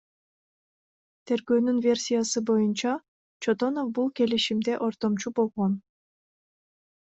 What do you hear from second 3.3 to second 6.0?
Чотонов бул келишимде ортомчу болгон.